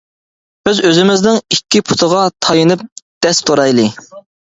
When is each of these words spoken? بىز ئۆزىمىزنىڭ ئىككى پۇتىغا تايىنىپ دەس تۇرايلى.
بىز 0.69 0.81
ئۆزىمىزنىڭ 0.89 1.37
ئىككى 1.57 1.83
پۇتىغا 1.91 2.25
تايىنىپ 2.49 2.89
دەس 3.29 3.47
تۇرايلى. 3.47 3.91